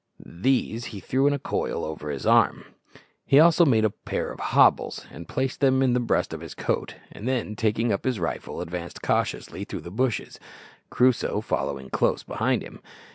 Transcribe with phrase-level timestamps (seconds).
[0.25, 2.65] These he threw in a coil over his arm.
[3.23, 6.55] He also made a pair of hobbles, and placed them in the breast of his
[6.55, 10.39] coat, and then, taking up his rifle, advanced cautiously through the bushes
[10.89, 12.81] Crusoe following close behind him.